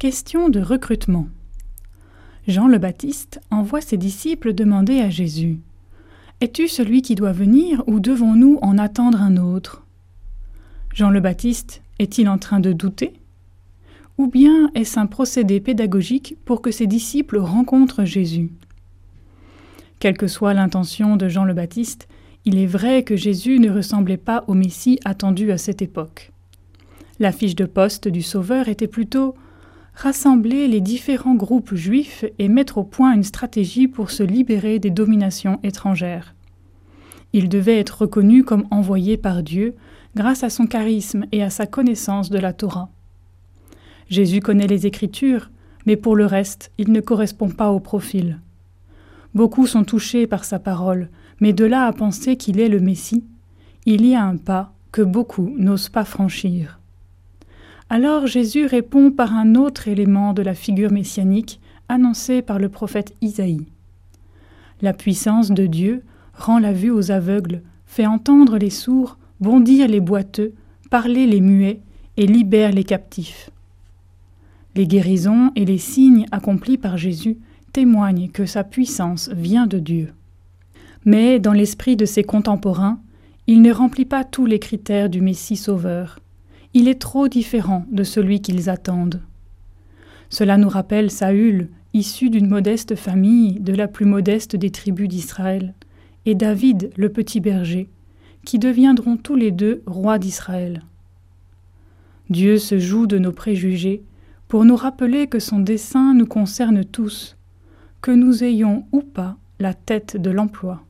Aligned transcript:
Question 0.00 0.48
de 0.48 0.60
recrutement. 0.60 1.28
Jean 2.48 2.66
le 2.66 2.78
Baptiste 2.78 3.40
envoie 3.50 3.80
ses 3.80 3.96
disciples 3.96 4.52
demander 4.52 5.00
à 5.00 5.08
Jésus 5.08 5.60
Es-tu 6.40 6.66
celui 6.66 7.00
qui 7.00 7.14
doit 7.14 7.32
venir 7.32 7.82
ou 7.86 8.00
devons-nous 8.00 8.58
en 8.60 8.76
attendre 8.76 9.22
un 9.22 9.36
autre? 9.36 9.86
Jean 10.92 11.10
le 11.10 11.20
Baptiste 11.20 11.80
est-il 12.00 12.28
en 12.28 12.38
train 12.38 12.58
de 12.58 12.72
douter? 12.72 13.14
Ou 14.18 14.26
bien 14.26 14.68
est-ce 14.74 14.98
un 14.98 15.06
procédé 15.06 15.60
pédagogique 15.60 16.36
pour 16.44 16.60
que 16.60 16.72
ses 16.72 16.88
disciples 16.88 17.38
rencontrent 17.38 18.04
Jésus? 18.04 18.50
Quelle 20.00 20.18
que 20.18 20.26
soit 20.26 20.54
l'intention 20.54 21.16
de 21.16 21.28
Jean 21.28 21.44
le 21.44 21.54
Baptiste, 21.54 22.08
il 22.44 22.58
est 22.58 22.66
vrai 22.66 23.04
que 23.04 23.16
Jésus 23.16 23.60
ne 23.60 23.70
ressemblait 23.70 24.18
pas 24.18 24.44
au 24.48 24.54
Messie 24.54 24.98
attendu 25.04 25.52
à 25.52 25.56
cette 25.56 25.82
époque. 25.82 26.32
La 27.20 27.30
fiche 27.30 27.56
de 27.56 27.64
poste 27.64 28.08
du 28.08 28.22
Sauveur 28.22 28.68
était 28.68 28.88
plutôt 28.88 29.36
rassembler 29.94 30.68
les 30.68 30.80
différents 30.80 31.34
groupes 31.34 31.74
juifs 31.74 32.24
et 32.38 32.48
mettre 32.48 32.78
au 32.78 32.84
point 32.84 33.14
une 33.14 33.22
stratégie 33.22 33.88
pour 33.88 34.10
se 34.10 34.22
libérer 34.22 34.78
des 34.78 34.90
dominations 34.90 35.60
étrangères. 35.62 36.34
Il 37.32 37.48
devait 37.48 37.78
être 37.78 38.02
reconnu 38.02 38.44
comme 38.44 38.66
envoyé 38.70 39.16
par 39.16 39.42
Dieu 39.42 39.74
grâce 40.14 40.44
à 40.44 40.50
son 40.50 40.66
charisme 40.66 41.24
et 41.32 41.42
à 41.42 41.50
sa 41.50 41.66
connaissance 41.66 42.30
de 42.30 42.38
la 42.38 42.52
Torah. 42.52 42.90
Jésus 44.08 44.40
connaît 44.40 44.66
les 44.66 44.86
Écritures, 44.86 45.50
mais 45.86 45.96
pour 45.96 46.16
le 46.16 46.26
reste, 46.26 46.70
il 46.78 46.92
ne 46.92 47.00
correspond 47.00 47.48
pas 47.48 47.70
au 47.70 47.80
profil. 47.80 48.40
Beaucoup 49.34 49.66
sont 49.66 49.84
touchés 49.84 50.26
par 50.26 50.44
sa 50.44 50.58
parole, 50.58 51.08
mais 51.40 51.52
de 51.52 51.64
là 51.64 51.86
à 51.86 51.92
penser 51.92 52.36
qu'il 52.36 52.60
est 52.60 52.68
le 52.68 52.80
Messie, 52.80 53.24
il 53.86 54.06
y 54.06 54.14
a 54.14 54.22
un 54.22 54.36
pas 54.36 54.72
que 54.92 55.02
beaucoup 55.02 55.54
n'osent 55.58 55.88
pas 55.88 56.04
franchir. 56.04 56.78
Alors 57.94 58.26
Jésus 58.26 58.66
répond 58.66 59.12
par 59.12 59.32
un 59.36 59.54
autre 59.54 59.86
élément 59.86 60.32
de 60.32 60.42
la 60.42 60.54
figure 60.54 60.90
messianique 60.90 61.60
annoncée 61.88 62.42
par 62.42 62.58
le 62.58 62.68
prophète 62.68 63.14
Isaïe. 63.20 63.68
La 64.82 64.92
puissance 64.92 65.52
de 65.52 65.66
Dieu 65.66 66.02
rend 66.36 66.58
la 66.58 66.72
vue 66.72 66.90
aux 66.90 67.12
aveugles, 67.12 67.62
fait 67.86 68.06
entendre 68.06 68.58
les 68.58 68.70
sourds, 68.70 69.16
bondir 69.38 69.86
les 69.86 70.00
boiteux, 70.00 70.54
parler 70.90 71.28
les 71.28 71.40
muets 71.40 71.78
et 72.16 72.26
libère 72.26 72.72
les 72.72 72.82
captifs. 72.82 73.50
Les 74.74 74.88
guérisons 74.88 75.52
et 75.54 75.64
les 75.64 75.78
signes 75.78 76.26
accomplis 76.32 76.78
par 76.78 76.96
Jésus 76.96 77.38
témoignent 77.72 78.28
que 78.28 78.44
sa 78.44 78.64
puissance 78.64 79.30
vient 79.32 79.68
de 79.68 79.78
Dieu. 79.78 80.12
Mais 81.04 81.38
dans 81.38 81.52
l'esprit 81.52 81.94
de 81.94 82.06
ses 82.06 82.24
contemporains, 82.24 82.98
il 83.46 83.62
ne 83.62 83.72
remplit 83.72 84.04
pas 84.04 84.24
tous 84.24 84.46
les 84.46 84.58
critères 84.58 85.08
du 85.08 85.20
Messie 85.20 85.54
sauveur 85.54 86.18
il 86.74 86.88
est 86.88 87.00
trop 87.00 87.28
différent 87.28 87.86
de 87.90 88.02
celui 88.02 88.40
qu'ils 88.40 88.68
attendent. 88.68 89.22
Cela 90.28 90.58
nous 90.58 90.68
rappelle 90.68 91.10
Saül, 91.10 91.68
issu 91.92 92.28
d'une 92.28 92.48
modeste 92.48 92.96
famille 92.96 93.60
de 93.60 93.72
la 93.72 93.86
plus 93.86 94.06
modeste 94.06 94.56
des 94.56 94.70
tribus 94.70 95.08
d'Israël, 95.08 95.72
et 96.26 96.34
David, 96.34 96.90
le 96.96 97.10
petit 97.10 97.40
berger, 97.40 97.88
qui 98.44 98.58
deviendront 98.58 99.16
tous 99.16 99.36
les 99.36 99.52
deux 99.52 99.82
rois 99.86 100.18
d'Israël. 100.18 100.82
Dieu 102.28 102.58
se 102.58 102.78
joue 102.78 103.06
de 103.06 103.18
nos 103.18 103.32
préjugés 103.32 104.02
pour 104.48 104.64
nous 104.64 104.76
rappeler 104.76 105.28
que 105.28 105.38
son 105.38 105.60
dessein 105.60 106.14
nous 106.14 106.26
concerne 106.26 106.84
tous, 106.84 107.36
que 108.00 108.10
nous 108.10 108.42
ayons 108.42 108.84
ou 108.90 109.02
pas 109.02 109.36
la 109.60 109.74
tête 109.74 110.16
de 110.16 110.30
l'emploi. 110.30 110.82